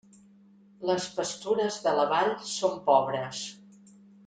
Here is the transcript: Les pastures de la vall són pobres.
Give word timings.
Les 0.91 1.05
pastures 1.17 1.77
de 1.85 1.95
la 1.99 2.07
vall 2.15 2.33
són 2.55 2.81
pobres. 2.91 3.45